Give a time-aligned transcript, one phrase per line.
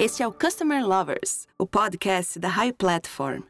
[0.00, 3.42] Este é o Customer Lovers, o podcast da High Platform.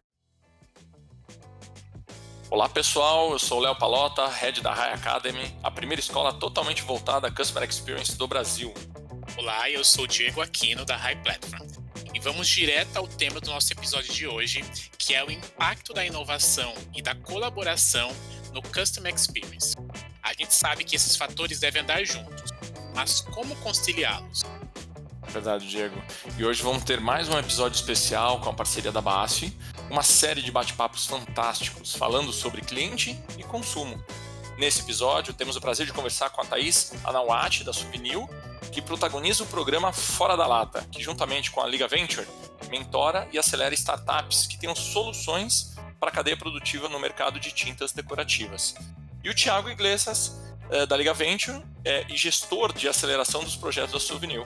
[2.51, 6.83] Olá pessoal, eu sou o Léo Palota, head da High Academy, a primeira escola totalmente
[6.83, 8.75] voltada à Customer Experience do Brasil.
[9.39, 11.69] Olá, eu sou o Diego Aquino da High Platform.
[12.13, 14.65] E vamos direto ao tema do nosso episódio de hoje,
[14.99, 18.11] que é o impacto da inovação e da colaboração
[18.53, 19.77] no Customer Experience.
[20.21, 22.51] A gente sabe que esses fatores devem andar juntos,
[22.93, 24.43] mas como conciliá-los?
[25.31, 26.03] Verdade, Diego.
[26.37, 29.57] E hoje vamos ter mais um episódio especial com a parceria da BASF,
[29.89, 34.03] uma série de bate-papos fantásticos falando sobre cliente e consumo.
[34.59, 38.29] Nesse episódio, temos o prazer de conversar com a Thaís Anawati, da Subnil,
[38.73, 42.27] que protagoniza o programa Fora da Lata, que juntamente com a Liga Venture
[42.69, 47.93] mentora e acelera startups que tenham soluções para a cadeia produtiva no mercado de tintas
[47.93, 48.75] decorativas.
[49.23, 53.93] E o Thiago Iglesias, eh, da Liga Venture, é, e gestor de aceleração dos projetos
[53.93, 54.45] da Souvenir.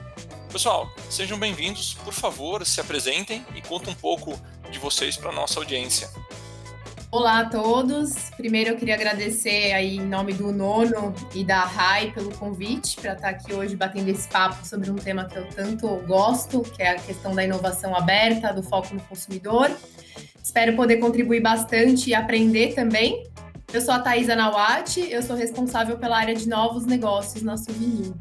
[0.51, 1.95] Pessoal, sejam bem-vindos.
[1.95, 4.39] Por favor, se apresentem e contem um pouco
[4.71, 6.09] de vocês para nossa audiência.
[7.11, 8.29] Olá a todos.
[8.35, 13.13] Primeiro eu queria agradecer aí em nome do Nono e da RAI pelo convite para
[13.13, 16.89] estar aqui hoje batendo esse papo sobre um tema que eu tanto gosto, que é
[16.89, 19.71] a questão da inovação aberta, do foco no consumidor.
[20.43, 23.23] Espero poder contribuir bastante e aprender também.
[23.75, 28.13] Eu sou a Thaisa Nawati, eu sou responsável pela área de novos negócios na Souvenir.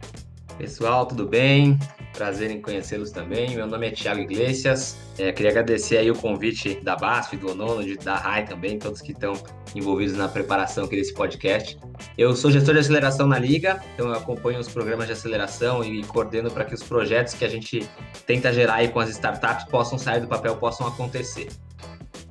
[0.59, 1.79] Pessoal, tudo bem?
[2.13, 3.55] Prazer em conhecê-los também.
[3.55, 4.97] Meu nome é Thiago Iglesias.
[5.17, 9.13] É, queria agradecer aí o convite da BASF, do Nono, da RAI também, todos que
[9.13, 9.33] estão
[9.77, 11.79] envolvidos na preparação aqui desse podcast.
[12.19, 16.03] Eu sou gestor de aceleração na Liga, então eu acompanho os programas de aceleração e
[16.03, 17.89] coordeno para que os projetos que a gente
[18.27, 21.49] tenta gerar aí com as startups possam sair do papel, possam acontecer.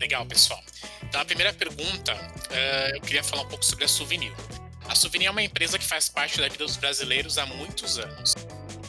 [0.04, 0.62] Legal, pessoal.
[1.02, 4.34] Então, a primeira pergunta, uh, eu queria falar um pouco sobre a Souvenir.
[4.90, 8.34] A Souvenir é uma empresa que faz parte da vida dos brasileiros há muitos anos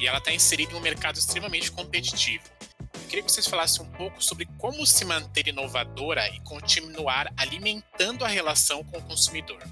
[0.01, 2.43] e ela está inserida em um mercado extremamente competitivo.
[2.73, 8.25] Eu queria que vocês falassem um pouco sobre como se manter inovadora e continuar alimentando
[8.25, 9.63] a relação com o consumidor.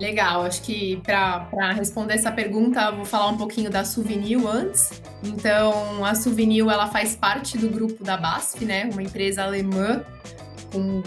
[0.00, 5.02] Legal, acho que para responder essa pergunta, vou falar um pouquinho da Souvenir antes.
[5.22, 8.88] Então, a Souvenir ela faz parte do grupo da BASF, né?
[8.92, 10.04] Uma empresa alemã
[10.78, 11.02] com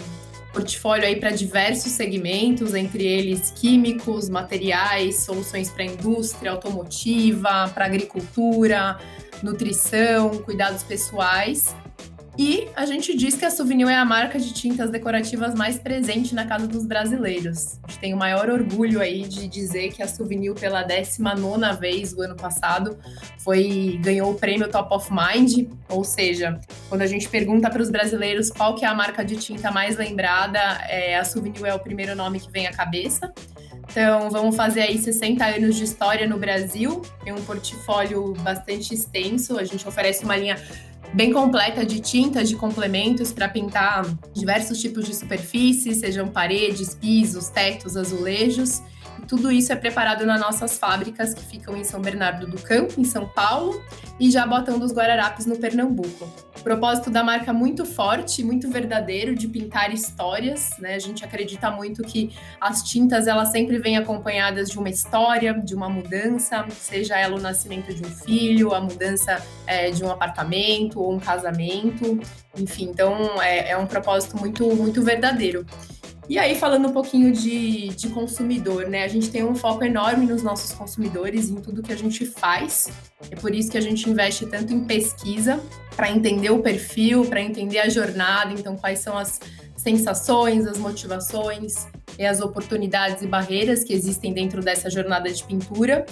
[0.52, 8.98] portfólio aí para diversos segmentos, entre eles químicos, materiais, soluções para indústria automotiva, para agricultura,
[9.42, 11.74] nutrição, cuidados pessoais.
[12.38, 16.34] E a gente diz que a Souvenir é a marca de tintas decorativas mais presente
[16.34, 17.78] na casa dos brasileiros.
[17.82, 22.14] A gente tem o maior orgulho aí de dizer que a Souvenir, pela 19 vez
[22.14, 22.96] o ano passado,
[23.38, 27.90] foi ganhou o prêmio Top of Mind, ou seja, quando a gente pergunta para os
[27.90, 31.78] brasileiros qual que é a marca de tinta mais lembrada, é, a Souvenir é o
[31.78, 33.32] primeiro nome que vem à cabeça.
[33.92, 39.58] Então, vamos fazer aí 60 anos de história no Brasil, tem um portfólio bastante extenso,
[39.58, 40.56] a gente oferece uma linha
[41.12, 47.50] bem completa de tintas, de complementos para pintar diversos tipos de superfícies, sejam paredes, pisos,
[47.50, 48.80] tetos, azulejos.
[49.32, 53.04] Tudo isso é preparado nas nossas fábricas que ficam em São Bernardo do Campo, em
[53.04, 53.82] São Paulo,
[54.20, 56.30] e Jabotão dos Guararapes, no Pernambuco.
[56.62, 60.96] Propósito da marca muito forte, muito verdadeiro, de pintar histórias, né?
[60.96, 65.74] A gente acredita muito que as tintas elas sempre vêm acompanhadas de uma história, de
[65.74, 71.00] uma mudança, seja ela o nascimento de um filho, a mudança é, de um apartamento
[71.00, 72.20] ou um casamento,
[72.54, 72.90] enfim.
[72.90, 75.64] Então é, é um propósito muito muito verdadeiro.
[76.32, 79.04] E aí, falando um pouquinho de, de consumidor, né?
[79.04, 82.88] A gente tem um foco enorme nos nossos consumidores, em tudo que a gente faz.
[83.30, 85.60] É por isso que a gente investe tanto em pesquisa,
[85.94, 89.38] para entender o perfil, para entender a jornada, então, quais são as
[89.76, 91.86] sensações, as motivações
[92.18, 96.06] e as oportunidades e barreiras que existem dentro dessa jornada de pintura.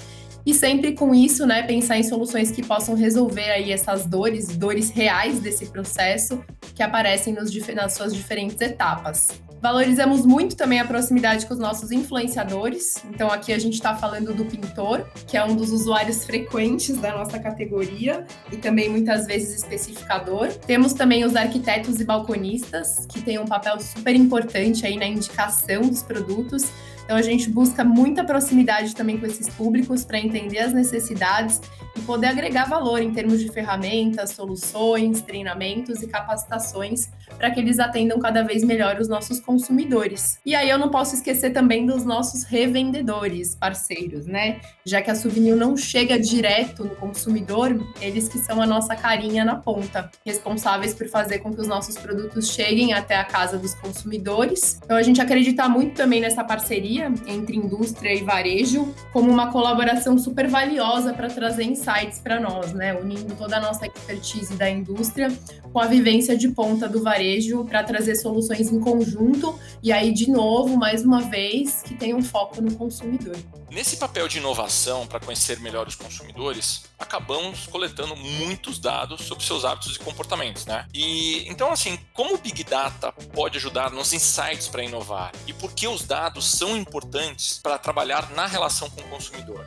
[0.45, 4.91] E sempre com isso, né, pensar em soluções que possam resolver aí essas dores, dores
[4.91, 6.45] reais desse processo
[6.75, 9.41] que aparecem nos, nas suas diferentes etapas.
[9.61, 13.05] Valorizamos muito também a proximidade com os nossos influenciadores.
[13.11, 17.13] Então, aqui a gente está falando do pintor, que é um dos usuários frequentes da
[17.13, 20.49] nossa categoria e também muitas vezes especificador.
[20.67, 25.83] Temos também os arquitetos e balconistas, que têm um papel super importante aí na indicação
[25.83, 26.65] dos produtos.
[27.05, 31.61] Então, a gente busca muita proximidade também com esses públicos para entender as necessidades
[31.95, 37.79] e poder agregar valor em termos de ferramentas, soluções, treinamentos e capacitações para que eles
[37.79, 40.39] atendam cada vez melhor os nossos consumidores.
[40.45, 44.61] E aí eu não posso esquecer também dos nossos revendedores, parceiros, né?
[44.85, 49.45] Já que a Souvenir não chega direto no consumidor, eles que são a nossa carinha
[49.45, 53.75] na ponta, responsáveis por fazer com que os nossos produtos cheguem até a casa dos
[53.75, 54.79] consumidores.
[54.85, 60.19] Então a gente acredita muito também nessa parceria entre indústria e varejo como uma colaboração
[60.19, 62.95] super valiosa para trazer insights para nós, né?
[62.95, 65.31] Unindo toda a nossa expertise da indústria
[65.73, 67.20] com a vivência de ponta do varejo
[67.69, 72.23] para trazer soluções em conjunto e aí de novo, mais uma vez, que tem um
[72.23, 73.37] foco no consumidor.
[73.71, 79.65] Nesse papel de inovação para conhecer melhor os consumidores, acabamos coletando muitos dados sobre seus
[79.65, 80.87] hábitos e comportamentos, né?
[80.93, 85.73] E então assim, como o Big Data pode ajudar nos insights para inovar e por
[85.73, 89.67] que os dados são importantes para trabalhar na relação com o consumidor?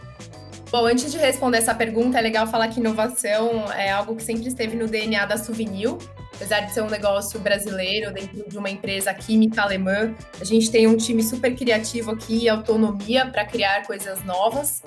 [0.73, 4.47] Bom, antes de responder essa pergunta, é legal falar que inovação é algo que sempre
[4.47, 5.95] esteve no DNA da Souvenir.
[6.33, 10.87] Apesar de ser um negócio brasileiro, dentro de uma empresa química alemã, a gente tem
[10.87, 14.81] um time super criativo aqui e autonomia para criar coisas novas.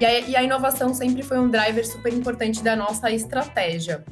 [0.00, 4.02] E a, e a inovação sempre foi um driver super importante da nossa estratégia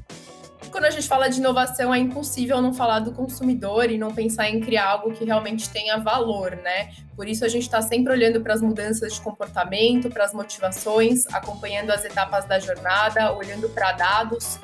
[0.71, 4.49] quando a gente fala de inovação, é impossível não falar do consumidor e não pensar
[4.49, 6.91] em criar algo que realmente tenha valor, né?
[7.15, 11.27] Por isso a gente está sempre olhando para as mudanças de comportamento, para as motivações,
[11.33, 14.59] acompanhando as etapas da jornada, olhando para dados,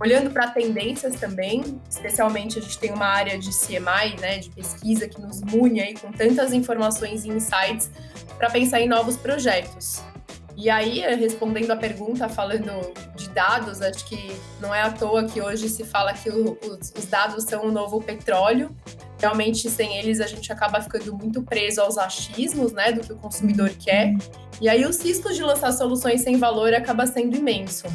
[0.00, 1.80] olhando para tendências também.
[1.88, 5.94] Especialmente a gente tem uma área de CMI, né, de pesquisa que nos mune aí
[5.94, 7.90] com tantas informações e insights
[8.36, 10.02] para pensar em novos projetos.
[10.56, 15.40] E aí, respondendo a pergunta, falando de dados, acho que não é à toa que
[15.40, 18.74] hoje se fala que o, os, os, dados são o novo petróleo.
[19.18, 23.16] Realmente, sem eles, a gente acaba ficando muito preso aos achismos, né, do que o
[23.16, 24.14] consumidor quer.
[24.60, 27.86] E aí, os riscos de lançar soluções sem valor acaba sendo imenso.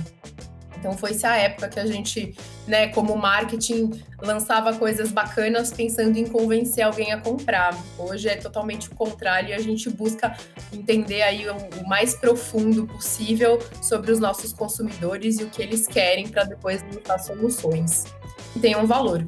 [0.79, 2.35] Então foi-se a época que a gente,
[2.67, 7.77] né, como marketing, lançava coisas bacanas pensando em convencer alguém a comprar.
[7.97, 10.35] Hoje é totalmente o contrário e a gente busca
[10.71, 15.87] entender aí o, o mais profundo possível sobre os nossos consumidores e o que eles
[15.87, 18.05] querem para depois lançar soluções
[18.53, 19.25] que tenham valor.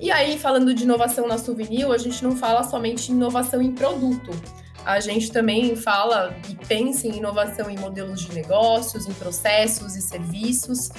[0.00, 3.70] E aí, falando de inovação na Souvenir, a gente não fala somente em inovação em
[3.70, 4.32] produto,
[4.84, 10.02] a gente também fala e pensa em inovação em modelos de negócios, em processos e
[10.02, 10.90] serviços,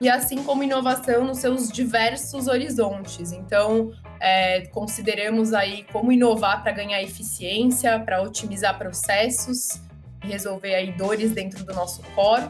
[0.00, 3.32] e assim como inovação nos seus diversos horizontes.
[3.32, 9.80] Então, é, consideramos aí como inovar para ganhar eficiência, para otimizar processos,
[10.20, 12.48] resolver aí dores dentro do nosso core,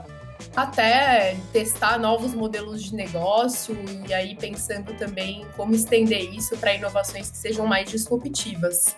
[0.56, 7.30] até testar novos modelos de negócio e aí pensando também como estender isso para inovações
[7.30, 8.96] que sejam mais disruptivas.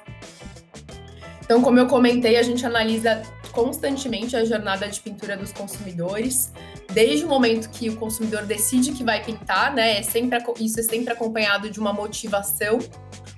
[1.45, 6.53] Então, como eu comentei, a gente analisa constantemente a jornada de pintura dos consumidores,
[6.93, 9.99] desde o momento que o consumidor decide que vai pintar, né?
[9.99, 12.79] É sempre, isso é sempre acompanhado de uma motivação,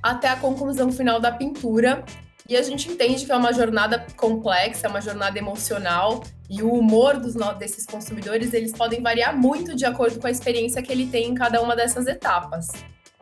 [0.03, 2.05] até a conclusão final da pintura.
[2.49, 6.73] E a gente entende que é uma jornada complexa, é uma jornada emocional, e o
[6.73, 11.07] humor dos, desses consumidores eles podem variar muito de acordo com a experiência que ele
[11.09, 12.69] tem em cada uma dessas etapas.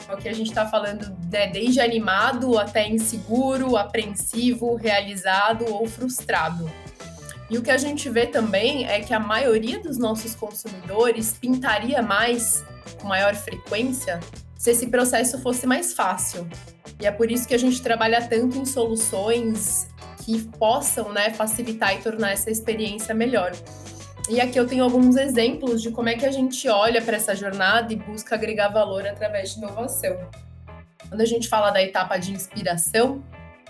[0.09, 5.87] É o que a gente está falando né, desde animado até inseguro, apreensivo, realizado ou
[5.87, 6.71] frustrado.
[7.51, 12.03] E o que a gente vê também é que a maioria dos nossos consumidores pintaria
[12.03, 12.65] mais,
[13.01, 14.21] com maior frequência,
[14.57, 16.49] se esse processo fosse mais fácil.
[17.01, 19.89] E é por isso que a gente trabalha tanto em soluções
[20.25, 23.53] que possam né, facilitar e tornar essa experiência melhor.
[24.29, 27.35] E aqui eu tenho alguns exemplos de como é que a gente olha para essa
[27.35, 30.17] jornada e busca agregar valor através de inovação.
[31.09, 33.23] Quando a gente fala da etapa de inspiração,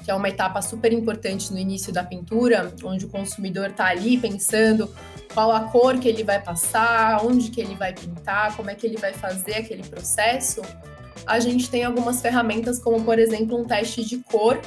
[0.05, 4.17] que é uma etapa super importante no início da pintura, onde o consumidor está ali
[4.17, 4.89] pensando
[5.33, 8.87] qual a cor que ele vai passar, onde que ele vai pintar, como é que
[8.87, 10.63] ele vai fazer aquele processo,
[11.27, 14.61] a gente tem algumas ferramentas como, por exemplo, um teste de cor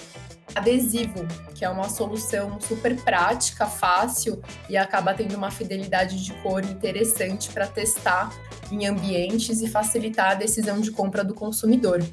[0.56, 6.63] adesivo, que é uma solução super prática, fácil e acaba tendo uma fidelidade de cor
[6.63, 8.32] interessante para testar
[8.72, 12.04] em ambientes e facilitar a decisão de compra do consumidor.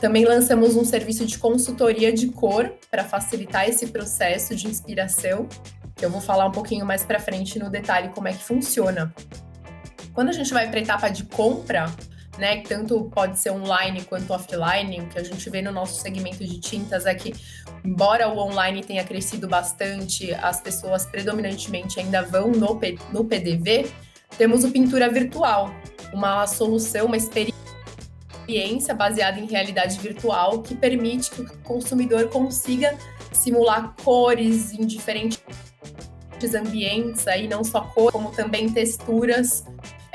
[0.00, 5.48] Também lançamos um serviço de consultoria de cor para facilitar esse processo de inspiração,
[5.94, 9.12] que eu vou falar um pouquinho mais para frente no detalhe como é que funciona.
[10.12, 11.92] Quando a gente vai para a etapa de compra,
[12.38, 12.62] né?
[12.62, 15.00] Tanto pode ser online quanto offline.
[15.00, 17.34] O que a gente vê no nosso segmento de tintas é que,
[17.84, 22.80] embora o online tenha crescido bastante, as pessoas predominantemente ainda vão no,
[23.12, 23.90] no PDV.
[24.36, 25.74] Temos o pintura virtual,
[26.12, 32.96] uma solução, uma experiência baseada em realidade virtual que permite que o consumidor consiga
[33.32, 35.40] simular cores em diferentes
[36.54, 39.64] ambientes, aí não só cor, como também texturas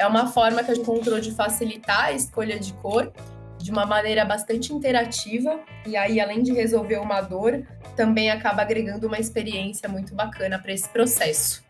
[0.04, 3.12] é uma forma que a gente encontrou de facilitar a escolha de cor
[3.58, 9.08] de uma maneira bastante interativa e aí além de resolver uma dor, também acaba agregando
[9.08, 11.64] uma experiência muito bacana para esse processo.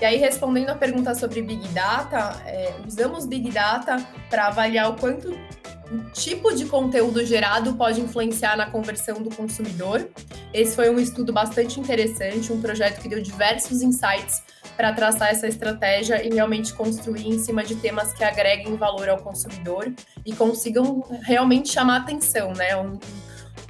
[0.00, 3.96] E aí, respondendo a pergunta sobre Big Data, é, usamos Big Data
[4.28, 10.08] para avaliar o quanto o tipo de conteúdo gerado pode influenciar na conversão do consumidor.
[10.52, 14.42] Esse foi um estudo bastante interessante, um projeto que deu diversos insights
[14.76, 19.18] para traçar essa estratégia e realmente construir em cima de temas que agreguem valor ao
[19.18, 19.92] consumidor
[20.24, 22.76] e consigam realmente chamar atenção, né?
[22.76, 22.98] Um,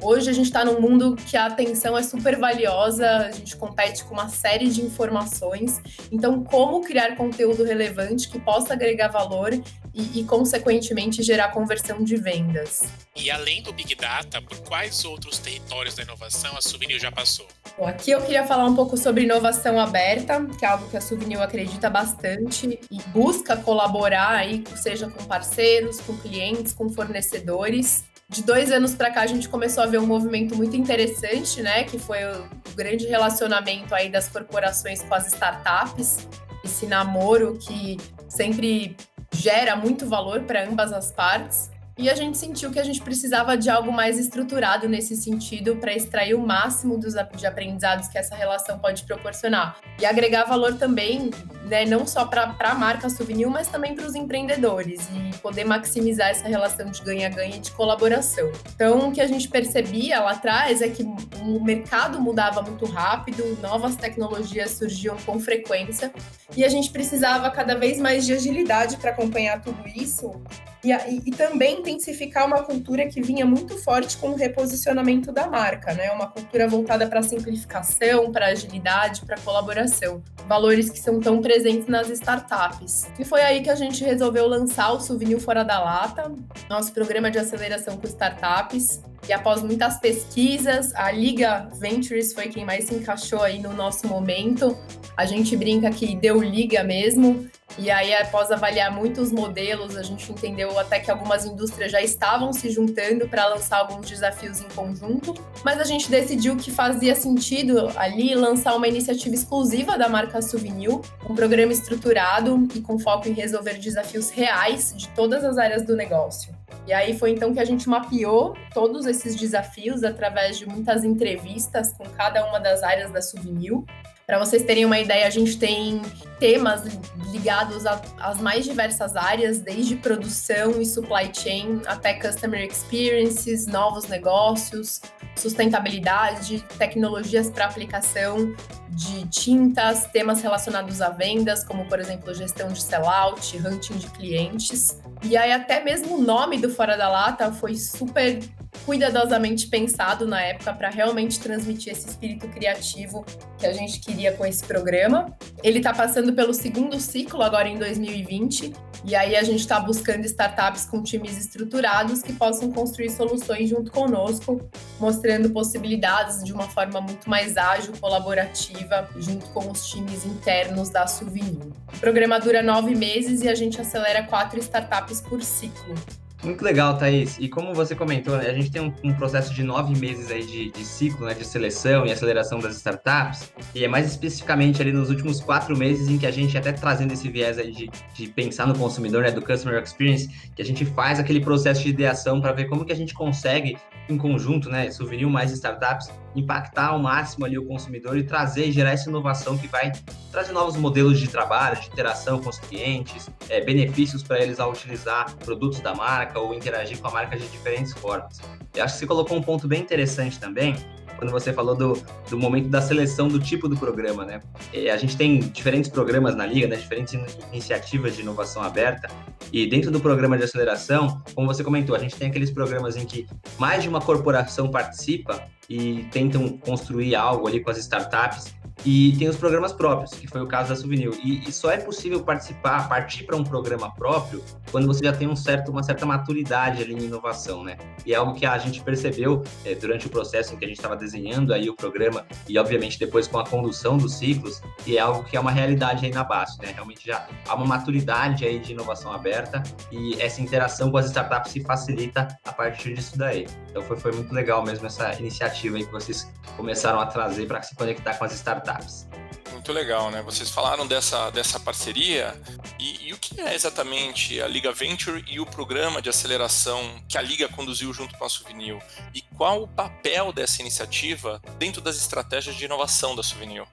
[0.05, 4.05] Hoje a gente está num mundo que a atenção é super valiosa, a gente compete
[4.05, 5.81] com uma série de informações.
[6.13, 9.55] Então, como criar conteúdo relevante que possa agregar valor
[9.95, 12.83] e, e, consequentemente, gerar conversão de vendas?
[13.17, 17.49] E além do Big Data, por quais outros territórios da inovação a Souvenir já passou?
[17.79, 21.01] Bom, aqui eu queria falar um pouco sobre inovação aberta, que é algo que a
[21.01, 28.43] Souvenir acredita bastante e busca colaborar aí, seja com parceiros, com clientes, com fornecedores de
[28.43, 31.85] dois anos para cá a gente começou a ver um movimento muito interessante, né?
[31.85, 36.29] Que foi o grande relacionamento aí das corporações com as startups,
[36.65, 38.97] esse namoro que sempre
[39.33, 41.71] gera muito valor para ambas as partes.
[41.97, 45.95] E a gente sentiu que a gente precisava de algo mais estruturado nesse sentido para
[45.95, 49.77] extrair o máximo dos de aprendizados que essa relação pode proporcionar.
[50.01, 51.31] E agregar valor também,
[51.67, 56.31] né, não só para a marca Souvenir, mas também para os empreendedores e poder maximizar
[56.31, 58.51] essa relação de ganha-ganha e de colaboração.
[58.75, 63.57] Então, o que a gente percebia lá atrás é que o mercado mudava muito rápido,
[63.63, 66.13] novas tecnologias surgiam com frequência
[66.57, 70.43] e a gente precisava cada vez mais de agilidade para acompanhar tudo isso
[70.85, 75.95] e, e, também intensificar uma cultura que vinha muito forte com o reposicionamento da marca,
[75.95, 76.11] né?
[76.13, 80.23] Uma cultura voltada para simplificação, para agilidade, para colaboração.
[80.47, 83.07] Valores que são tão presentes nas startups.
[83.19, 86.31] E foi aí que a gente resolveu lançar o Souvenir Fora da Lata,
[86.69, 89.01] nosso programa de aceleração com startups.
[89.27, 94.07] E após muitas pesquisas, a Liga Ventures foi quem mais se encaixou aí no nosso
[94.07, 94.77] momento.
[95.17, 97.49] A gente brinca que deu liga mesmo.
[97.77, 102.53] E aí, após avaliar muitos modelos, a gente entendeu até que algumas indústrias já estavam
[102.53, 107.91] se juntando para lançar alguns desafios em conjunto, mas a gente decidiu que fazia sentido
[107.97, 113.33] ali lançar uma iniciativa exclusiva da marca Souvenir, um programa estruturado e com foco em
[113.33, 116.55] resolver desafios reais de todas as áreas do negócio.
[116.87, 121.93] E aí foi então que a gente mapeou todos esses desafios através de muitas entrevistas
[121.93, 123.83] com cada uma das áreas da Souvenir
[124.27, 126.01] para vocês terem uma ideia, a gente tem
[126.39, 126.83] temas
[127.31, 135.01] ligados às mais diversas áreas, desde produção e supply chain até customer experiences, novos negócios,
[135.37, 138.55] sustentabilidade, tecnologias para aplicação
[138.89, 144.99] de tintas, temas relacionados a vendas, como por exemplo gestão de sellout, hunting de clientes.
[145.23, 148.39] E aí até mesmo o nome do Fora da Lata foi super
[148.85, 153.25] cuidadosamente pensado na época para realmente transmitir esse espírito criativo
[153.59, 155.37] que a gente queria com esse programa.
[155.63, 158.73] Ele está passando pelo segundo ciclo agora em 2020
[159.07, 163.91] e aí a gente está buscando startups com times estruturados que possam construir soluções junto
[163.91, 164.61] conosco,
[164.99, 171.07] mostrando possibilidades de uma forma muito mais ágil, colaborativa, junto com os times internos da
[171.07, 171.73] Souvenir.
[171.95, 175.95] O programa dura nove meses e a gente acelera quatro startups por ciclo.
[176.45, 177.39] Muito legal, Thaís.
[177.41, 180.45] E como você comentou, né, a gente tem um, um, processo de nove meses aí
[180.45, 184.93] de, de ciclo, né, de seleção e aceleração das startups, e é mais especificamente ali
[184.93, 188.29] nos últimos quatro meses em que a gente, até trazendo esse viés aí de, de
[188.29, 192.43] pensar no consumidor, né, do Customer Experience, que a gente faz aquele processo de ideação
[192.43, 196.99] para ver como que a gente consegue, em conjunto, né, souvenir mais startups, impactar ao
[196.99, 199.93] máximo ali o consumidor e trazer gerar essa inovação que vai
[200.31, 204.71] trazer novos modelos de trabalho, de interação com os clientes, é, benefícios para eles ao
[204.71, 208.41] utilizar produtos da marca ou interagir com a marca de diferentes formas.
[208.75, 210.77] Eu acho que você colocou um ponto bem interessante também,
[211.17, 214.41] quando você falou do, do momento da seleção do tipo do programa, né?
[214.73, 216.77] E a gente tem diferentes programas na Liga, né?
[216.77, 217.15] diferentes
[217.53, 219.09] iniciativas de inovação aberta,
[219.53, 223.05] e dentro do programa de aceleração, como você comentou, a gente tem aqueles programas em
[223.05, 223.27] que
[223.59, 228.55] mais de uma corporação participa e tentam construir algo ali com as startups
[228.85, 231.11] e tem os programas próprios, que foi o caso da Souvenir.
[231.23, 235.29] E, e só é possível participar, partir para um programa próprio, quando você já tem
[235.29, 237.77] um certo, uma certa maturidade ali em inovação, né?
[238.05, 240.77] E é algo que a gente percebeu é, durante o processo em que a gente
[240.77, 245.01] estava desenhando aí o programa e, obviamente, depois com a condução dos ciclos, e é
[245.01, 246.73] algo que é uma realidade aí na base, né?
[246.73, 251.53] Realmente já há uma maturidade aí de inovação aberta e essa interação com as startups
[251.53, 253.47] se facilita a partir disso daí.
[253.71, 257.63] Então foi, foi muito legal mesmo essa iniciativa aí que vocês começaram a trazer para
[257.63, 259.07] se conectar com as startups startups.
[259.53, 260.21] Muito legal, né?
[260.23, 262.35] Vocês falaram dessa, dessa parceria
[262.79, 267.17] e, e, o que é exatamente a Liga Venture e o programa de aceleração que
[267.17, 268.77] a Liga conduziu junto com a Souvenir?
[269.15, 273.65] E qual o papel dessa iniciativa dentro das estratégias de inovação da Souvenir?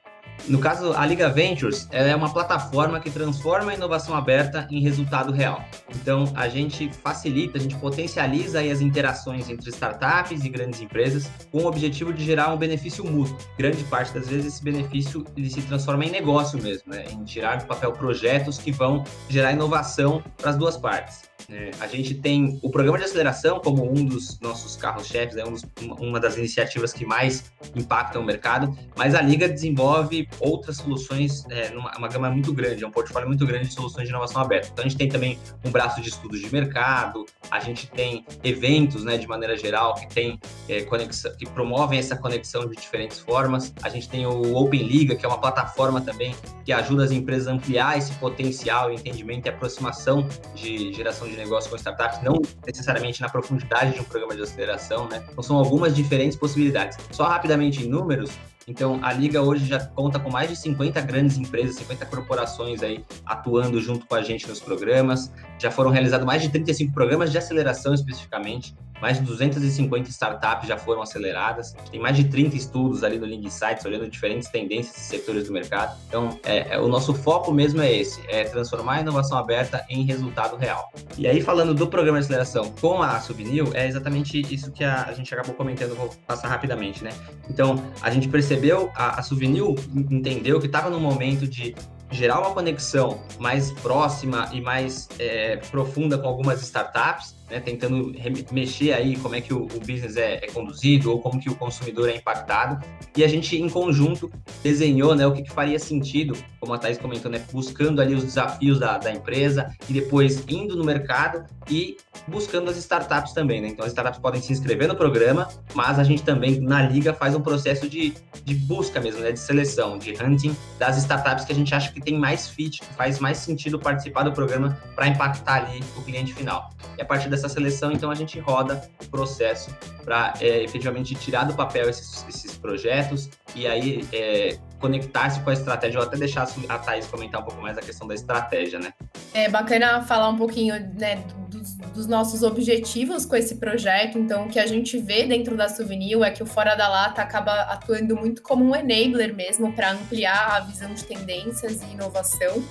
[0.47, 5.31] No caso, a Liga Ventures é uma plataforma que transforma a inovação aberta em resultado
[5.31, 5.63] real.
[5.95, 11.59] Então, a gente facilita, a gente potencializa as interações entre startups e grandes empresas com
[11.59, 13.37] o objetivo de gerar um benefício mútuo.
[13.57, 17.05] Grande parte das vezes esse benefício ele se transforma em negócio mesmo, né?
[17.11, 21.30] em tirar do papel projetos que vão gerar inovação para as duas partes.
[21.51, 25.55] É, a gente tem o programa de aceleração como um dos nossos carros-chefes, é um
[25.99, 31.69] uma das iniciativas que mais impactam o mercado, mas a Liga desenvolve outras soluções, é,
[31.69, 34.69] numa, uma gama muito grande, é um portfólio muito grande de soluções de inovação aberta.
[34.71, 39.03] Então a gente tem também um braço de estudos de mercado, a gente tem eventos,
[39.03, 43.73] né, de maneira geral, que tem é, conexão, que promovem essa conexão de diferentes formas.
[43.81, 47.47] A gente tem o Open Liga, que é uma plataforma também que ajuda as empresas
[47.47, 53.21] a ampliar esse potencial, entendimento e aproximação de geração de negócio com startups, não necessariamente
[53.21, 55.23] na profundidade de um programa de aceleração, né?
[55.31, 56.97] Então são algumas diferentes possibilidades.
[57.11, 58.31] Só rapidamente em números,
[58.67, 63.03] então, a Liga hoje já conta com mais de 50 grandes empresas, 50 corporações aí
[63.25, 65.31] atuando junto com a gente nos programas.
[65.57, 68.75] Já foram realizados mais de 35 programas de aceleração especificamente.
[69.01, 71.75] Mais de 250 startups já foram aceleradas.
[71.89, 75.53] Tem mais de 30 estudos ali no Link Sites, olhando diferentes tendências e setores do
[75.53, 75.97] mercado.
[76.07, 80.03] Então, é, é, o nosso foco mesmo é esse, é transformar a inovação aberta em
[80.03, 80.91] resultado real.
[81.17, 85.05] E aí, falando do programa de aceleração com a Subnil, é exatamente isso que a,
[85.05, 87.11] a gente acabou comentando, vou passar rapidamente, né?
[87.49, 91.75] Então, a gente percebeu, a, a Subnil entendeu que estava no momento de
[92.11, 98.13] gerar uma conexão mais próxima e mais é, profunda com algumas startups né, tentando
[98.51, 101.55] mexer aí como é que o, o business é, é, conduzido ou como que o
[101.55, 102.83] consumidor é impactado.
[103.15, 104.31] E a gente, em conjunto,
[104.63, 108.23] desenhou né, o que, que faria sentido, como a Thais comentou, né, buscando ali os
[108.23, 113.61] desafios da, da empresa e depois indo no mercado e buscando as startups também.
[113.61, 113.67] Né?
[113.67, 117.35] Então, as startups podem se inscrever no programa, mas a gente também, na Liga, faz
[117.35, 118.13] um processo de,
[118.45, 121.99] de busca mesmo, né, de seleção, de hunting das startups que a gente acha que
[121.99, 126.33] tem mais fit, que faz mais sentido participar do programa para impactar ali o cliente
[126.33, 126.69] final.
[126.97, 131.45] E a partir dessa seleção, então a gente roda o processo para é, efetivamente tirar
[131.45, 136.47] do papel esses, esses projetos e aí é, conectar-se com a estratégia, ou até deixar
[136.67, 138.93] a Thaís comentar um pouco mais a questão da estratégia, né?
[139.33, 144.17] É bacana falar um pouquinho né, dos, dos, nossos objetivos com esse projeto.
[144.17, 147.21] Então, o que a gente vê dentro da Souvenir é que o Fora da Lata
[147.21, 152.63] acaba atuando muito como um enabler mesmo para ampliar a visão de tendências e inovação.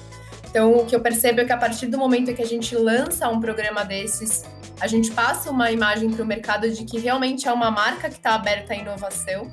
[0.50, 3.28] Então, o que eu percebo é que a partir do momento que a gente lança
[3.28, 4.44] um programa desses,
[4.80, 8.16] a gente passa uma imagem para o mercado de que realmente é uma marca que
[8.16, 9.50] está aberta à inovação.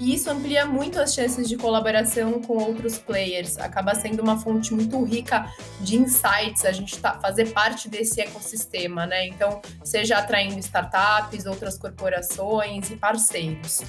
[0.00, 3.58] E isso amplia muito as chances de colaboração com outros players.
[3.58, 5.46] Acaba sendo uma fonte muito rica
[5.80, 9.28] de insights, a gente tá, fazer parte desse ecossistema, né?
[9.28, 13.82] Então, seja atraindo startups, outras corporações e parceiros.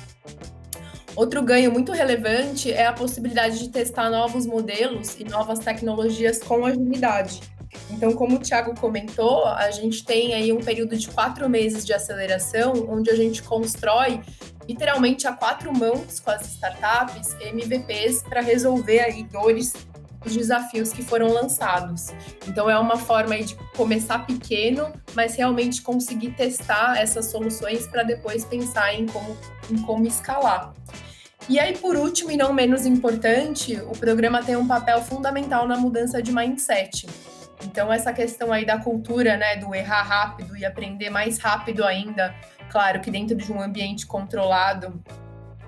[1.15, 6.65] Outro ganho muito relevante é a possibilidade de testar novos modelos e novas tecnologias com
[6.65, 7.41] agilidade.
[7.89, 11.93] Então, como o Thiago comentou, a gente tem aí um período de quatro meses de
[11.93, 14.21] aceleração, onde a gente constrói
[14.67, 19.73] literalmente a quatro mãos com as startups MVPs para resolver aí dores
[20.25, 22.13] os desafios que foram lançados.
[22.47, 28.45] Então é uma forma de começar pequeno, mas realmente conseguir testar essas soluções para depois
[28.45, 29.37] pensar em como,
[29.69, 30.73] em como escalar.
[31.49, 35.75] E aí, por último e não menos importante, o programa tem um papel fundamental na
[35.75, 37.05] mudança de mindset.
[37.63, 42.33] Então, essa questão aí da cultura, né, do errar rápido e aprender mais rápido ainda,
[42.69, 45.01] claro que dentro de um ambiente controlado,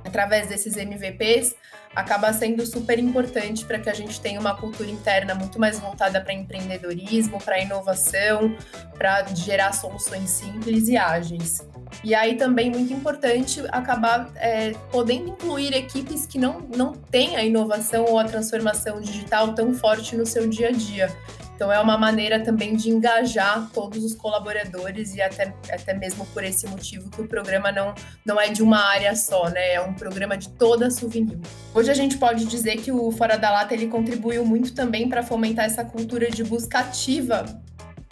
[0.04, 1.56] através desses MVPs,
[1.96, 6.20] acaba sendo super importante para que a gente tenha uma cultura interna muito mais voltada
[6.20, 8.56] para empreendedorismo, para inovação,
[8.98, 11.66] para gerar soluções simples e ágeis.
[12.04, 17.44] E aí também muito importante acabar é, podendo incluir equipes que não, não têm a
[17.44, 21.16] inovação ou a transformação digital tão forte no seu dia a dia.
[21.56, 26.44] Então é uma maneira também de engajar todos os colaboradores e até, até mesmo por
[26.44, 29.74] esse motivo que o programa não, não é de uma área só, né?
[29.74, 31.40] É um programa de toda a Souvenir.
[31.74, 35.24] Hoje a gente pode dizer que o Fora da Lata ele contribuiu muito também para
[35.24, 37.46] fomentar essa cultura de busca ativa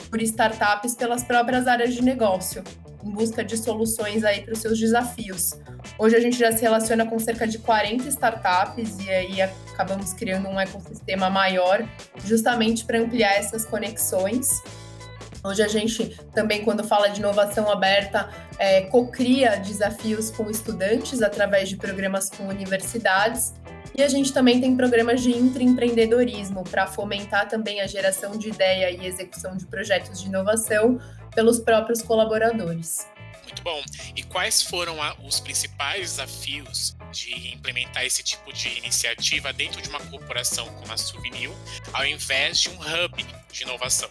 [0.09, 2.63] por startups pelas próprias áreas de negócio
[3.03, 5.59] em busca de soluções aí para os seus desafios.
[5.97, 10.47] Hoje a gente já se relaciona com cerca de 40 startups e aí acabamos criando
[10.47, 11.87] um ecossistema maior,
[12.25, 14.61] justamente para ampliar essas conexões.
[15.43, 21.67] Hoje a gente também, quando fala de inovação aberta, é, cocria desafios com estudantes através
[21.67, 23.53] de programas com universidades.
[23.95, 28.89] E a gente também tem programas de intraempreendedorismo para fomentar também a geração de ideia
[28.89, 30.99] e execução de projetos de inovação
[31.33, 33.07] pelos próprios colaboradores.
[33.43, 33.81] Muito bom.
[34.15, 39.89] E quais foram a, os principais desafios de implementar esse tipo de iniciativa dentro de
[39.89, 41.51] uma corporação como a Souvenir,
[41.93, 44.09] ao invés de um hub de inovação?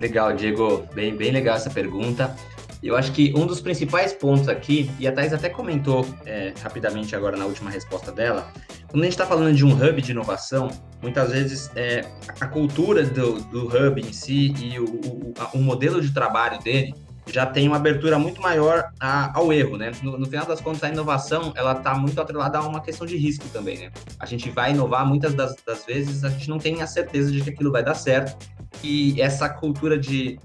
[0.00, 0.88] Legal, Diego.
[0.92, 2.36] Bem, bem legal essa pergunta.
[2.82, 7.14] Eu acho que um dos principais pontos aqui, e a Thais até comentou é, rapidamente
[7.14, 8.50] agora na última resposta dela,
[8.88, 10.70] quando a gente está falando de um hub de inovação,
[11.02, 12.04] muitas vezes é,
[12.40, 16.94] a cultura do, do hub em si e o, o, o modelo de trabalho dele
[17.26, 19.92] já tem uma abertura muito maior a, ao erro, né?
[20.02, 23.16] No, no, final das contas, a inovação, ela está muito atrelada a uma questão de
[23.16, 23.90] risco também, né?
[24.18, 27.40] A gente vai inovar, muitas das, das vezes a gente não tem a certeza de
[27.40, 28.36] que aquilo vai dar certo,
[28.82, 30.38] e essa cultura de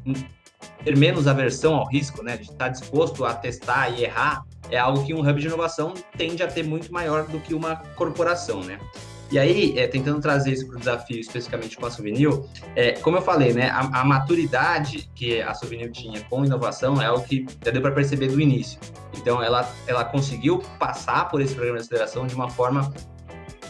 [0.84, 2.38] ter menos aversão ao risco, né?
[2.38, 6.44] De estar disposto a testar e errar, é algo que um hub de inovação tende
[6.44, 8.80] a ter muito maior do que uma corporação, né?
[9.32, 12.30] E aí, é, tentando trazer isso para o desafio especificamente com a Souvenir,
[12.76, 17.06] é, como eu falei, né, a, a, maturidade que a Souvenir tinha com inovação é
[17.06, 18.80] algo que já deu para perceber do início.
[19.18, 22.94] Então, ela, ela conseguiu passar por esse programa de aceleração de uma forma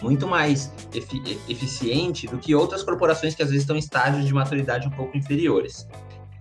[0.02, 4.34] muito mais efi eficiente do que outras corporações que às vezes estão em estágios de
[4.34, 5.88] maturidade um pouco inferiores.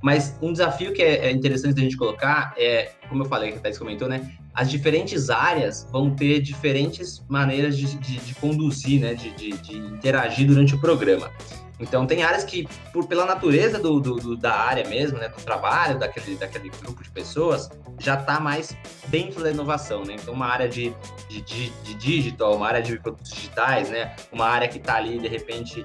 [0.04, 3.58] Mas um desafio que é, é interessante da gente colocar é, como eu falei, que
[3.58, 4.32] a Thais comentou, né?
[4.52, 9.14] As diferentes áreas vão ter diferentes maneiras de, de, de conduzir, né?
[9.14, 11.30] De, de, interagir durante o programa.
[11.80, 15.28] Então, tem áreas que, por, pela natureza do, do, do, da área mesmo, né?
[15.28, 18.76] Do trabalho, daquele, daquele grupo de pessoas, já está mais
[19.08, 20.16] dentro da inovação, né?
[20.20, 20.94] Então, uma área de,
[21.30, 24.14] de digital, uma área de produtos digitais, né?
[24.30, 25.84] Uma área que está ali, de repente,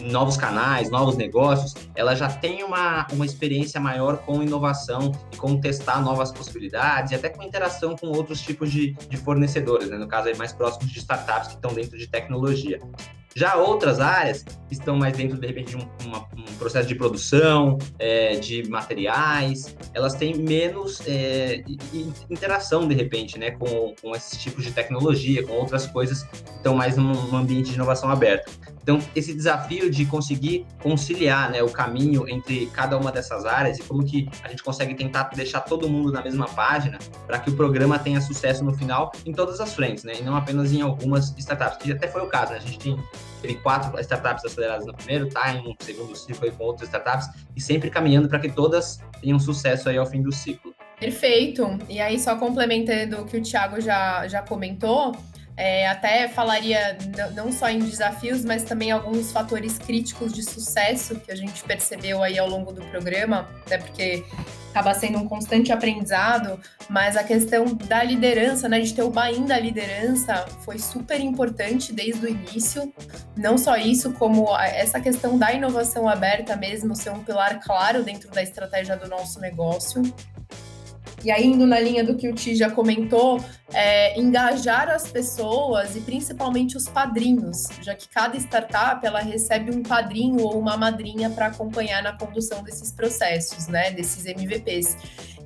[0.00, 5.60] novos canais, novos negócios, ela já tem uma, uma experiência maior com inovação e com
[5.60, 9.96] testar novas possibilidades e até com interação com outros tipos de, de fornecedores, né?
[9.96, 12.80] no caso aí mais próximos de startups que estão dentro de tecnologia.
[13.34, 16.94] Já outras áreas que estão mais dentro, de repente, de um, uma, um processo de
[16.94, 21.64] produção, é, de materiais, elas têm menos é,
[22.28, 26.74] interação, de repente, né, com, com esses tipos de tecnologia, com outras coisas que estão
[26.74, 28.50] mais num ambiente de inovação aberta.
[28.82, 33.82] Então, esse desafio de conseguir conciliar né, o caminho entre cada uma dessas áreas e
[33.82, 37.56] como que a gente consegue tentar deixar todo mundo na mesma página para que o
[37.56, 41.32] programa tenha sucesso no final em todas as frentes, né, e não apenas em algumas
[41.38, 42.58] startups, que até foi o caso, né?
[42.58, 42.98] A gente tem
[43.40, 47.28] teve quatro startups aceleradas no primeiro, tá em um segundo ciclo aí com outras startups
[47.56, 50.72] e sempre caminhando para que todas tenham sucesso aí ao fim do ciclo.
[50.98, 51.78] Perfeito.
[51.88, 55.12] E aí, só complementando o que o Thiago já, já comentou,
[55.56, 56.96] é, até falaria
[57.34, 62.22] não só em desafios, mas também alguns fatores críticos de sucesso que a gente percebeu
[62.22, 64.24] aí ao longo do programa, até porque
[64.70, 69.44] acaba sendo um constante aprendizado, mas a questão da liderança, né, de ter o buy-in
[69.44, 72.92] da liderança foi super importante desde o início.
[73.36, 78.30] Não só isso, como essa questão da inovação aberta mesmo ser um pilar claro dentro
[78.30, 80.02] da estratégia do nosso negócio.
[81.24, 85.94] E aí, indo na linha do que o Ti já comentou, é, engajar as pessoas
[85.94, 91.30] e principalmente os padrinhos, já que cada startup ela recebe um padrinho ou uma madrinha
[91.30, 94.96] para acompanhar na condução desses processos, né, desses MVPs.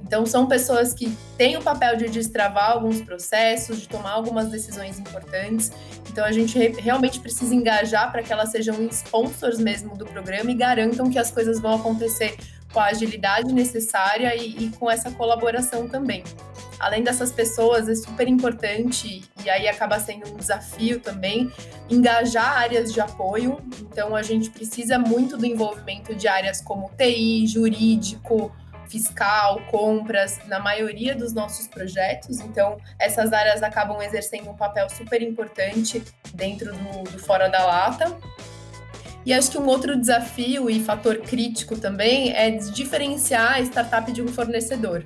[0.07, 5.01] Então, são pessoas que têm o papel de destravar alguns processos, de tomar algumas decisões
[5.01, 5.73] importantes.
[6.09, 10.51] Então, a gente re realmente precisa engajar para que elas sejam sponsors mesmo do programa
[10.53, 12.37] e garantam que as coisas vão acontecer
[12.73, 16.23] com a agilidade necessária e, e, com essa colaboração também.
[16.79, 21.51] Além dessas pessoas, é super importante, e aí acaba sendo um desafio também,
[21.89, 23.59] engajar áreas de apoio.
[23.81, 28.53] Então, a gente precisa muito do envolvimento de áreas como TI, jurídico,
[28.89, 32.41] fiscal, compras, na maioria dos nossos projetos.
[32.41, 36.03] Então, essas áreas acabam exercendo um papel super importante
[36.35, 38.17] dentro do, do Fora da Lata.
[39.27, 44.23] E acho que um outro desafio e fator crítico também é diferenciar a startup de
[44.23, 45.03] um fornecedor.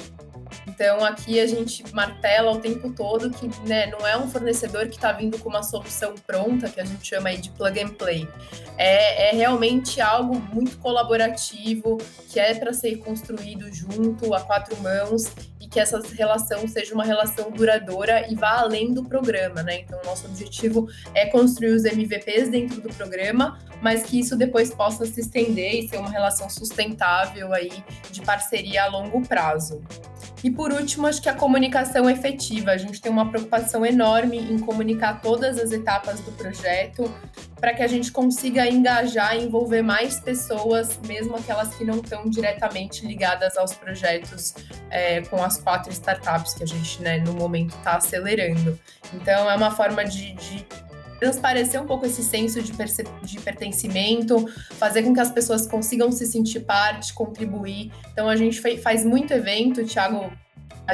[0.67, 4.97] Então, aqui a gente martela o tempo todo que né, não é um fornecedor que
[4.97, 8.29] está vindo com uma solução pronta, que a gente chama aí de plug and play.
[8.77, 15.33] É, é realmente algo muito colaborativo, que é para ser construído junto, a quatro mãos,
[15.61, 19.81] e que essa relação seja uma relação duradoura e vá além do programa, né?
[19.81, 25.07] Então, nosso objetivo é construir os MVPs dentro do programa, mas que isso depois possa
[25.07, 27.73] se estender e ser uma relação sustentável aí
[28.11, 29.83] de parceria a longo prazo.
[30.43, 32.71] E por último, acho que a comunicação efetiva.
[32.71, 37.13] A gente tem uma preocupação enorme em comunicar todas as etapas do projeto
[37.61, 42.25] para que a gente consiga engajar e envolver mais pessoas, mesmo aquelas que não estão
[42.25, 44.55] diretamente ligadas aos projetos
[44.89, 48.79] é, com as quatro startups que a gente, né, no momento está acelerando.
[49.13, 50.67] Então, é uma forma de, de
[51.21, 56.27] transparecer um pouco esse senso de, de pertencimento, fazer com que as pessoas consigam se
[56.27, 57.93] sentir parte, contribuir.
[58.11, 60.33] Então a gente faz muito evento, Thiago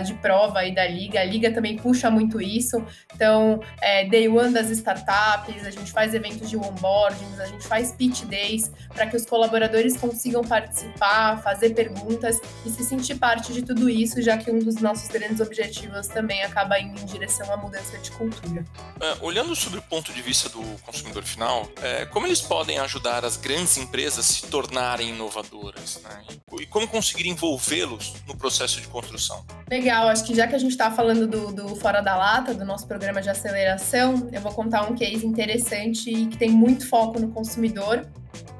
[0.00, 1.20] de prova aí da Liga.
[1.20, 2.84] A Liga também puxa muito isso.
[3.14, 7.92] Então, é, Day One das startups, a gente faz eventos de onboarding, a gente faz
[7.92, 13.62] pitch days para que os colaboradores consigam participar, fazer perguntas e se sentir parte de
[13.62, 17.56] tudo isso, já que um dos nossos grandes objetivos também acaba indo em direção à
[17.56, 18.64] mudança de cultura.
[18.96, 23.24] Uh, olhando sobre o ponto de vista do consumidor final, é, como eles podem ajudar
[23.24, 26.00] as grandes empresas a se tornarem inovadoras?
[26.02, 26.24] Né?
[26.60, 29.44] E como conseguir envolvê-los no processo de construção?
[29.70, 32.64] Legal, acho que já que a gente está falando do, do, Fora da Lata, do
[32.64, 37.18] nosso programa de aceleração, eu vou contar um case interessante e que tem muito foco
[37.18, 38.06] no consumidor.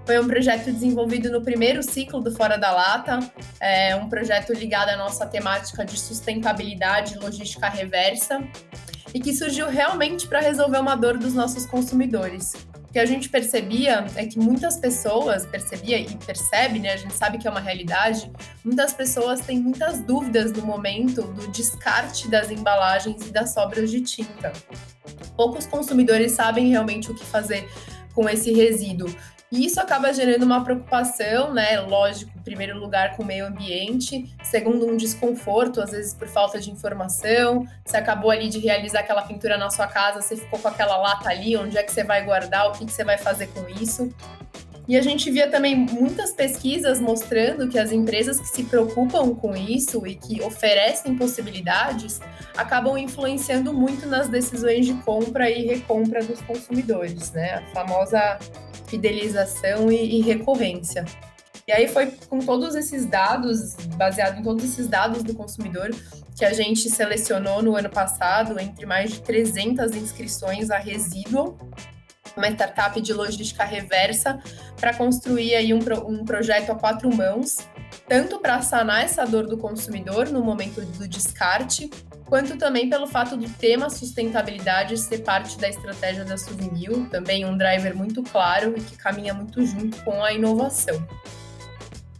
[0.05, 3.19] Foi um projeto desenvolvido no primeiro ciclo do Fora da Lata,
[3.61, 8.41] é um projeto ligado à nossa temática de sustentabilidade e logística reversa,
[9.13, 12.55] e que surgiu realmente para resolver uma dor dos nossos consumidores
[12.97, 17.37] que a gente percebia é que muitas pessoas, percebia e percebe, né, a gente sabe
[17.37, 18.33] que é uma realidade,
[18.65, 24.01] muitas pessoas têm muitas dúvidas no momento do descarte das embalagens e das sobras de
[24.01, 24.51] tinta.
[25.37, 27.69] Poucos consumidores sabem realmente o que fazer
[28.15, 29.15] com esse resíduo.
[29.53, 31.79] E isso acaba gerando uma preocupação, né?
[31.81, 36.71] Lógico, primeiro lugar com o meio ambiente, segundo um desconforto, às vezes por falta de
[36.71, 37.67] informação.
[37.85, 41.29] Você acabou ali de realizar aquela pintura na sua casa, você ficou com aquela lata
[41.29, 44.09] ali, onde é que você vai guardar, o que, que você vai fazer com isso?
[44.89, 49.57] E a gente via também muitas pesquisas mostrando que as empresas que se preocupam com
[49.57, 52.21] isso e que oferecem possibilidades
[52.57, 57.55] acabam influenciando muito nas decisões de compra e recompra dos consumidores, né?
[57.55, 58.39] A famosa
[58.87, 61.05] fidelização e, e recorrência.
[61.69, 65.91] E aí foi com todos esses dados, baseado em todos esses dados do consumidor,
[66.37, 71.59] que a gente selecionou no ano passado entre mais de 300 inscrições a Residual,
[72.37, 74.41] uma startup de logística reversa,
[74.79, 77.67] para construir aí um, um projeto a quatro mãos,
[78.07, 81.91] tanto para sanar essa dor do consumidor no momento do descarte,
[82.27, 87.57] quanto também pelo fato do tema sustentabilidade ser parte da estratégia da Souvenir, também um
[87.57, 91.05] driver muito claro e que caminha muito junto com a inovação.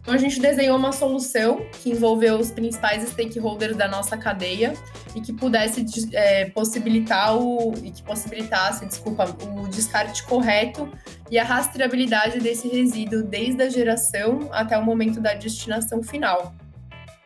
[0.07, 4.73] Então a gente desenhou uma solução que envolveu os principais stakeholders da nossa cadeia
[5.13, 10.89] e que pudesse é, possibilitar o e que possibilitasse, desculpa, o descarte correto
[11.29, 16.55] e a rastreabilidade desse resíduo desde a geração até o momento da destinação final.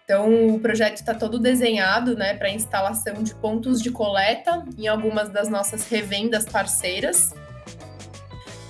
[0.04, 5.30] Então, o projeto está todo desenhado né, para instalação de pontos de coleta em algumas
[5.30, 7.32] das nossas revendas parceiras,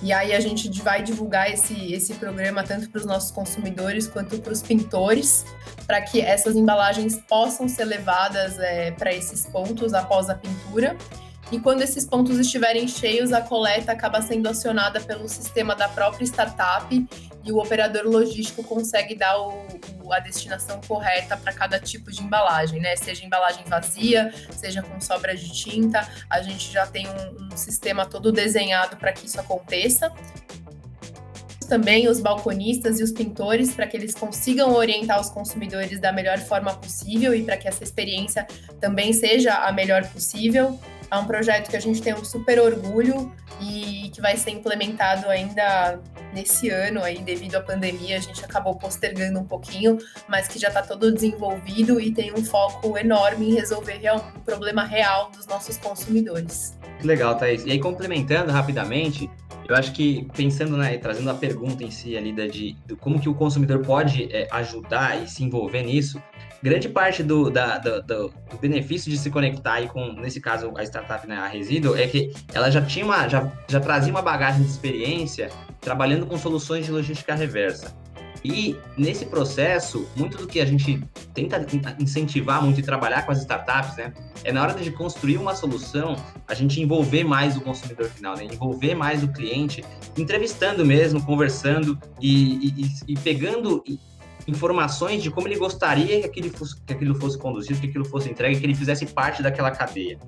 [0.02, 4.38] e aí a gente vai divulgar esse, esse programa tanto para os nossos consumidores quanto
[4.40, 5.44] para os pintores,
[5.86, 10.96] para que essas embalagens possam ser levadas é, para esses pontos após a pintura.
[11.52, 16.24] E quando esses pontos estiverem cheios, a coleta acaba sendo acionada pelo sistema da própria
[16.24, 17.06] startup
[17.44, 19.66] e o operador logístico consegue dar o,
[20.12, 22.94] a destinação correta para cada tipo de embalagem, né?
[22.96, 28.06] Seja embalagem vazia, seja com sobra de tinta, a gente já tem um, um sistema
[28.06, 30.12] todo desenhado para que isso aconteça
[31.72, 36.36] também os balconistas e os pintores para que eles consigam orientar os consumidores da melhor
[36.38, 38.46] forma possível e para que essa experiência
[38.78, 40.78] também seja a melhor possível.
[41.12, 45.28] É um projeto que a gente tem um super orgulho e que vai ser implementado
[45.28, 46.00] ainda
[46.32, 50.68] nesse ano aí, devido à pandemia, a gente acabou postergando um pouquinho, mas que já
[50.68, 55.76] está todo desenvolvido e tem um foco enorme em resolver um problema real dos nossos
[55.76, 56.78] consumidores.
[57.04, 57.66] Legal, Thaís.
[57.66, 59.30] E aí, complementando rapidamente,
[59.68, 63.20] eu acho que pensando, né, trazendo a pergunta em si ali da, de, de como
[63.20, 66.22] que o consumidor pode é, ajudar e se envolver nisso,
[66.62, 70.82] grande parte do, da, do, do, benefício de se conectar aí com, nesse caso, a
[70.84, 74.62] startup, né, a Residual, é que ela já tinha uma, já, já trazia uma bagagem
[74.62, 77.92] de experiência trabalhando com soluções de logística reversa.
[78.44, 81.00] E nesse processo, muito do que a gente
[81.32, 81.64] tenta
[82.00, 84.12] incentivar muito e trabalhar com as startups, né,
[84.44, 86.16] é na hora de construir uma solução,
[86.48, 89.84] a gente envolver mais o consumidor final, né, envolver mais o cliente,
[90.16, 93.82] entrevistando mesmo, conversando e, e, e pegando
[94.46, 98.30] informações de como ele gostaria que aquilo fosse, que aquilo fosse conduzido, que aquilo fosse
[98.30, 100.18] entregue, que ele fizesse parte daquela cadeia.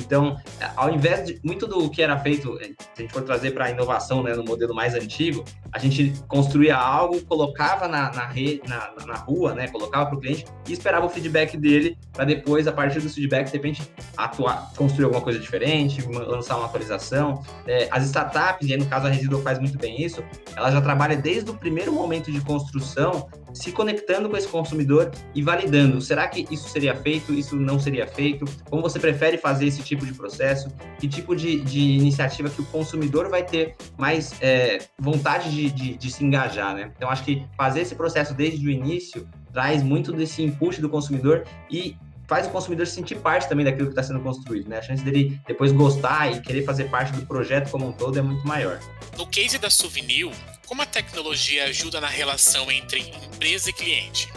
[0.00, 0.36] Então,
[0.76, 3.66] ao invés de muito do que era feito, eh, se a gente for trazer para
[3.66, 8.32] a inovação, né, no modelo mais antigo, a gente construía algo, colocava na, na,
[8.66, 12.66] na, na rua, né, colocava para o cliente e esperava o feedback dele para depois,
[12.66, 13.82] a partir do feedback, de repente,
[14.16, 17.42] atuar, construir alguma coisa diferente, lançar uma atualização.
[17.66, 20.22] É, as startups, e aí no caso a Residual faz muito bem isso,
[20.56, 25.42] ela já trabalha desde o primeiro momento de construção se conectando com esse consumidor e
[25.42, 26.00] validando.
[26.00, 27.32] Será que isso seria feito?
[27.32, 28.44] Isso não seria feito?
[28.68, 30.72] Como você prefere fazer esse tipo de processo?
[30.98, 35.96] Que tipo de, de iniciativa que o consumidor vai ter mais é, vontade de, de,
[35.96, 36.92] de se engajar, né?
[36.96, 41.44] Então, acho que fazer esse processo desde o início traz muito desse input do consumidor
[41.70, 41.96] e
[42.28, 44.78] faz o consumidor se sentir parte também daquilo que está sendo construído, né?
[44.78, 48.22] A chance dele depois gostar e querer fazer parte do projeto como um todo é
[48.22, 48.78] muito maior.
[49.16, 50.30] No case da Souvenir,
[50.66, 54.28] como a tecnologia ajuda na relação entre empresa e cliente?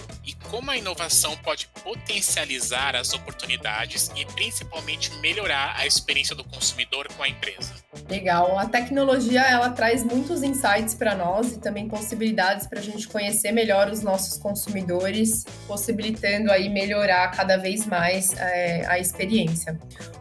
[0.51, 7.23] Como a inovação pode potencializar as oportunidades e principalmente melhorar a experiência do consumidor com
[7.23, 7.73] a empresa?
[8.09, 8.59] Legal.
[8.59, 13.53] A tecnologia ela traz muitos insights para nós e também possibilidades para a gente conhecer
[13.53, 19.79] melhor os nossos consumidores, possibilitando aí melhorar cada vez mais é, a experiência.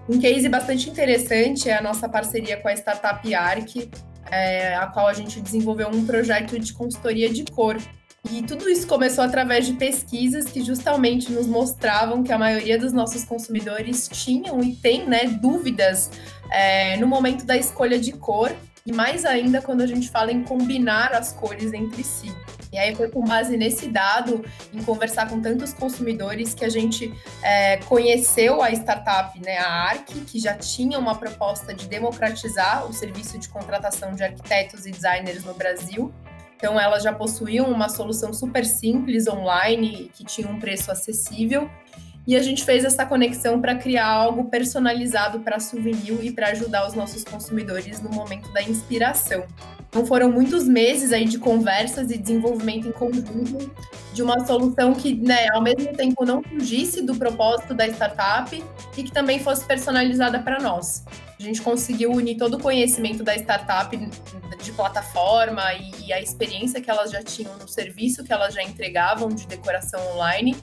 [0.09, 3.91] Um case bastante interessante é a nossa parceria com a startup Arc,
[4.31, 7.77] é, a qual a gente desenvolveu um projeto de consultoria de cor.
[8.29, 12.93] E tudo isso começou através de pesquisas que justamente nos mostravam que a maioria dos
[12.93, 16.11] nossos consumidores tinham e tem né, dúvidas
[16.51, 18.53] é, no momento da escolha de cor,
[18.85, 22.35] e mais ainda quando a gente fala em combinar as cores entre si.
[22.73, 27.13] E aí foi com base nesse dado, em conversar com tantos consumidores, que a gente
[27.43, 32.93] é, conheceu a startup, né, a ARC, que já tinha uma proposta de democratizar o
[32.93, 36.13] serviço de contratação de arquitetos e designers no Brasil.
[36.61, 41.71] Então, elas já possuíam uma solução super simples online, que tinha um preço acessível
[42.31, 46.87] e a gente fez essa conexão para criar algo personalizado para Souvenir e para ajudar
[46.87, 49.43] os nossos consumidores no momento da inspiração.
[49.89, 53.75] Então foram muitos meses aí de conversas e desenvolvimento em conjunto
[54.13, 58.63] de uma solução que, né, ao mesmo tempo não fugisse do propósito da startup
[58.97, 61.05] e que também fosse personalizada para nós.
[61.37, 66.89] A gente conseguiu unir todo o conhecimento da startup de plataforma e, a experiência que
[66.89, 70.57] elas já tinham no serviço que elas já entregavam de decoração online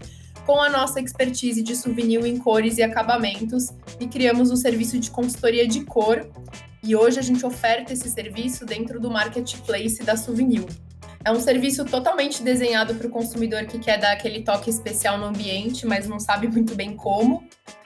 [0.48, 5.12] com a nossa expertise de souvenir em cores e acabamentos e criamos um serviço de
[5.12, 6.26] consultoria de cor.
[6.82, 10.66] E hoje a gente oferta esse serviço dentro do marketplace da Souvenir.
[11.26, 15.26] É um serviço totalmente desenhado para o consumidor que quer dar aquele toque especial no
[15.26, 17.44] ambiente, mas não sabe muito bem como.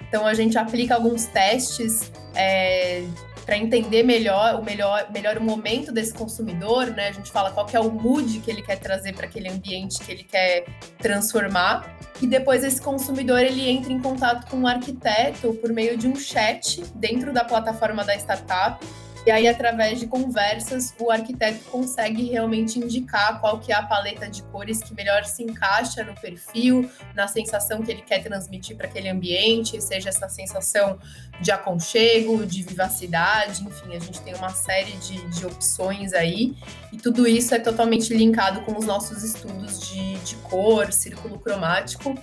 [0.08, 3.04] Então a gente aplica alguns testes é,
[3.51, 7.09] para entender melhor o melhor, melhor o momento desse consumidor, né?
[7.09, 10.09] A gente fala qual é o mood que ele quer trazer para aquele ambiente que
[10.09, 10.63] ele quer
[10.99, 11.97] transformar.
[12.21, 16.15] E depois esse consumidor ele entra em contato com um arquiteto por meio de um
[16.15, 18.79] chat dentro da plataforma da startup
[19.25, 24.27] e aí, através de conversas, o arquiteto consegue realmente indicar qual que é a paleta
[24.27, 28.88] de cores que melhor se encaixa no perfil, na sensação que ele quer transmitir para
[28.88, 30.97] aquele ambiente, seja essa sensação
[31.39, 36.55] de aconchego, de vivacidade, enfim, a gente tem uma série de, de opções aí,
[36.91, 42.15] e tudo isso é totalmente linkado com os nossos estudos de, de cor, círculo cromático.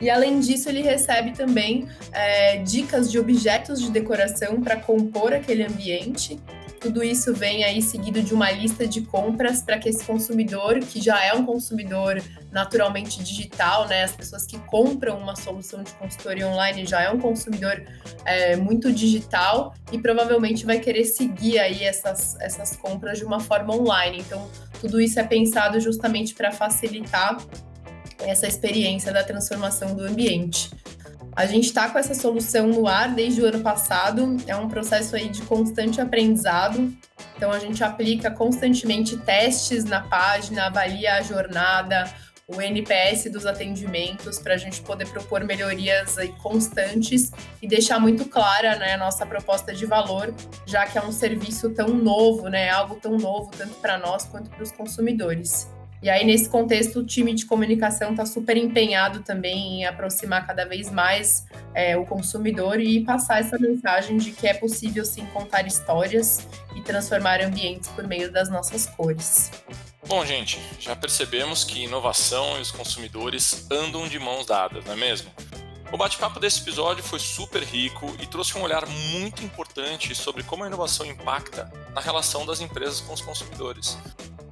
[0.00, 5.62] E além disso, ele recebe também é, dicas de objetos de decoração para compor aquele
[5.62, 6.38] ambiente.
[6.84, 11.00] Tudo isso vem aí seguido de uma lista de compras para que esse consumidor, que
[11.00, 14.04] já é um consumidor naturalmente digital, né?
[14.04, 17.82] As pessoas que compram uma solução de consultoria online já é um consumidor
[18.26, 23.74] é, muito digital e provavelmente vai querer seguir aí essas, essas compras de uma forma
[23.74, 24.18] online.
[24.20, 24.46] Então,
[24.78, 27.38] tudo isso é pensado justamente para facilitar
[28.18, 30.70] essa experiência da transformação do ambiente.
[31.36, 35.16] A gente está com essa solução no ar desde o ano passado, é um processo
[35.16, 36.96] aí de constante aprendizado.
[37.36, 42.04] Então a gente aplica constantemente testes na página, avalia a jornada,
[42.46, 48.26] o NPS dos atendimentos para a gente poder propor melhorias aí constantes e deixar muito
[48.26, 50.32] clara né, a nossa proposta de valor,
[50.64, 54.50] já que é um serviço tão novo, né, algo tão novo tanto para nós quanto
[54.50, 55.73] para os consumidores.
[56.04, 60.66] E aí, nesse contexto, o time de comunicação está super empenhado também em aproximar cada
[60.66, 65.66] vez mais é, o consumidor e passar essa mensagem de que é possível sim contar
[65.66, 69.50] histórias e transformar ambientes por meio das nossas cores.
[70.06, 74.96] Bom, gente, já percebemos que inovação e os consumidores andam de mãos dadas, não é
[74.96, 75.30] mesmo?
[75.94, 80.64] O bate-papo desse episódio foi super rico e trouxe um olhar muito importante sobre como
[80.64, 83.96] a inovação impacta na relação das empresas com os consumidores.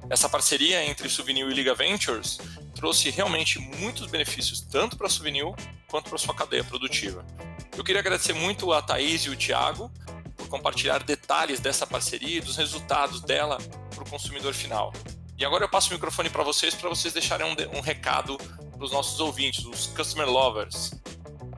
[0.09, 2.37] Essa parceria entre Souvenir e Liga Ventures
[2.73, 5.43] trouxe realmente muitos benefícios tanto para a Souvenir
[5.89, 7.25] quanto para sua cadeia produtiva.
[7.75, 9.91] Eu queria agradecer muito a Thaís e o Thiago
[10.37, 13.57] por compartilhar detalhes dessa parceria e dos resultados dela
[13.93, 14.93] para o consumidor final.
[15.37, 18.85] E agora eu passo o microfone para vocês para vocês deixarem um, um recado para
[18.85, 21.02] os nossos ouvintes, os customer lovers.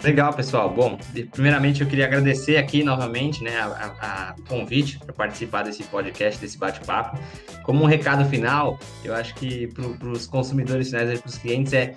[0.06, 0.70] Legal, pessoal.
[0.70, 1.00] Bom,
[1.32, 6.60] primeiramente eu queria agradecer aqui novamente né, a, a convite para participar desse podcast, desse
[6.60, 7.20] bate-papo.
[7.64, 11.96] Como um recado final, eu acho que para os consumidores finais, para os clientes, é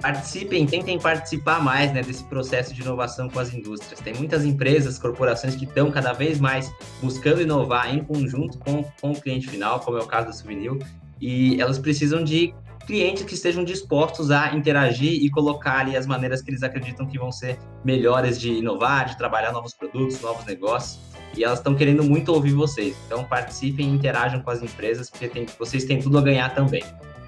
[0.00, 4.00] participem, tentem participar mais né, desse processo de inovação com as indústrias.
[4.00, 6.68] Tem muitas empresas, corporações que estão cada vez mais
[7.00, 10.72] buscando inovar em conjunto com, com o cliente final, como é o caso da Souvenir,
[11.20, 12.52] e elas precisam de
[12.88, 17.18] clientes que estejam dispostos a interagir e colocar ali as maneiras que eles acreditam que
[17.18, 20.98] vão ser melhores de inovar, de trabalhar novos produtos, novos negócios.
[21.36, 22.96] E elas estão querendo muito ouvir vocês.
[23.06, 26.82] Então participem e interajam com as empresas, porque tem, vocês têm tudo a ganhar também.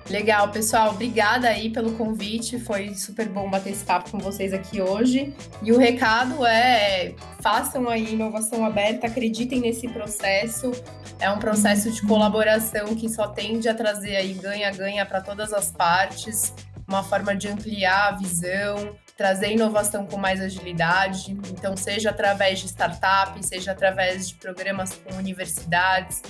[0.08, 0.90] Legal, pessoal.
[0.90, 2.58] Obrigada aí pelo convite.
[2.58, 5.34] Foi super bom bater esse papo com vocês aqui hoje.
[5.62, 10.72] E o recado é: façam aí inovação aberta, acreditem nesse processo.
[11.20, 15.70] É um processo de colaboração que só tende a trazer aí ganha-ganha para todas as
[15.70, 16.54] partes,
[16.88, 21.36] uma forma de ampliar a visão, trazer inovação com mais agilidade.
[21.50, 26.22] Então, seja através de startups, seja através de programas com universidades,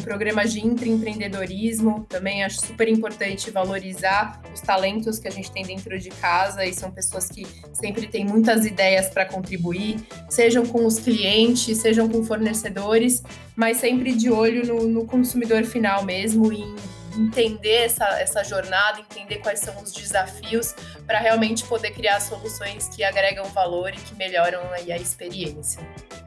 [0.00, 2.06] programas de intraempreendedorismo.
[2.08, 6.72] Também acho super importante valorizar os talentos que a gente tem dentro de casa e
[6.72, 9.96] são pessoas que sempre têm muitas ideias para contribuir,
[10.28, 13.22] sejam com os clientes, sejam com fornecedores,
[13.54, 16.64] mas sempre de olho no, no consumidor final mesmo e
[17.16, 20.74] entender essa, essa jornada, entender quais são os desafios
[21.06, 25.80] para realmente poder criar soluções que agregam valor e que melhoram aí a experiência.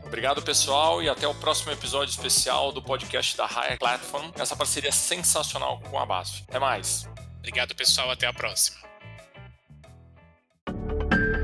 [0.06, 4.92] Obrigado, pessoal, e até o próximo episódio especial do podcast da Higher Platform, essa parceria
[4.92, 6.44] sensacional com a BASF.
[6.48, 7.10] Até mais.
[7.40, 8.12] Obrigado, pessoal.
[8.12, 8.84] Até a próxima.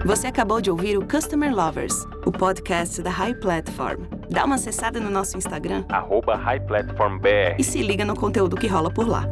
[0.05, 1.93] Você acabou de ouvir o Customer Lovers,
[2.25, 4.18] o podcast da High Platform.
[4.29, 7.55] Dá uma acessada no nosso Instagram, arroba High Platform BR.
[7.57, 9.23] e se liga no conteúdo que rola por lá.